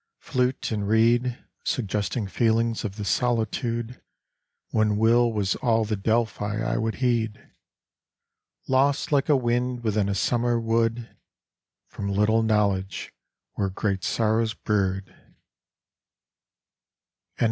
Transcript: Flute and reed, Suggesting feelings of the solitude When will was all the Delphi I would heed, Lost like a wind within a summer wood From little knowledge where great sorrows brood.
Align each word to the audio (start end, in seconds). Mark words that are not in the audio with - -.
Flute 0.17 0.71
and 0.71 0.87
reed, 0.87 1.45
Suggesting 1.63 2.25
feelings 2.25 2.83
of 2.83 2.95
the 2.95 3.05
solitude 3.05 4.01
When 4.71 4.97
will 4.97 5.31
was 5.31 5.53
all 5.57 5.85
the 5.85 5.95
Delphi 5.95 6.59
I 6.63 6.75
would 6.79 6.95
heed, 6.95 7.39
Lost 8.67 9.11
like 9.11 9.29
a 9.29 9.35
wind 9.37 9.83
within 9.83 10.09
a 10.09 10.15
summer 10.15 10.59
wood 10.59 11.15
From 11.85 12.09
little 12.11 12.41
knowledge 12.41 13.13
where 13.53 13.69
great 13.69 14.03
sorrows 14.03 14.55
brood. 14.55 15.15